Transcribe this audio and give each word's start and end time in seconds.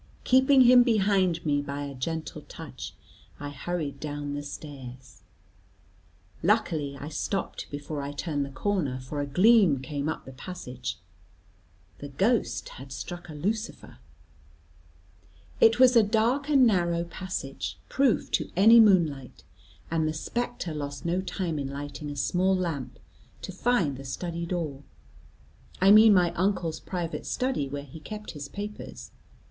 Keeping 0.23 0.61
him 0.61 0.81
behind 0.81 1.45
me 1.45 1.61
by 1.61 1.83
a 1.83 1.93
gentle 1.93 2.41
touch, 2.49 2.95
I 3.39 3.49
hurried 3.51 3.99
down 3.99 4.33
the 4.33 4.41
stairs. 4.41 5.21
Luckily, 6.41 6.97
I 6.99 7.07
stopped 7.09 7.69
before 7.69 8.01
I 8.01 8.11
turned 8.11 8.43
the 8.43 8.49
corner, 8.49 8.99
for 8.99 9.21
a 9.21 9.27
gleam 9.27 9.79
came 9.79 10.09
up 10.09 10.25
the 10.25 10.31
passage; 10.31 10.97
the 11.99 12.07
ghost 12.09 12.67
had 12.69 12.91
struck 12.91 13.29
a 13.29 13.35
lucifer. 13.35 13.99
It 15.59 15.77
was 15.79 15.95
a 15.95 16.01
dark 16.01 16.49
and 16.49 16.65
narrow 16.65 17.03
passage, 17.03 17.77
proof 17.87 18.31
to 18.31 18.49
any 18.55 18.79
moon 18.79 19.05
light, 19.07 19.43
and 19.91 20.07
the 20.07 20.13
spectre 20.13 20.73
lost 20.73 21.05
no 21.05 21.21
time 21.21 21.59
in 21.59 21.67
lighting 21.67 22.09
a 22.09 22.15
small 22.15 22.55
lamp, 22.57 22.97
to 23.43 23.51
find 23.51 23.97
the 23.97 24.03
study 24.05 24.47
door; 24.47 24.81
I 25.79 25.91
mean 25.91 26.15
my 26.15 26.31
uncle's 26.33 26.79
private 26.79 27.27
study, 27.27 27.69
where 27.69 27.83
he 27.83 27.99
kept 27.99 28.31
his 28.31 28.47
papers. 28.47 29.11